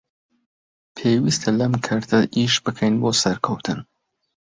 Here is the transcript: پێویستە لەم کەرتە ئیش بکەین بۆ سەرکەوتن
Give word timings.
پێویستە 0.97 1.49
لەم 1.59 1.73
کەرتە 1.85 2.19
ئیش 2.35 2.53
بکەین 2.65 2.95
بۆ 3.01 3.09
سەرکەوتن 3.21 3.79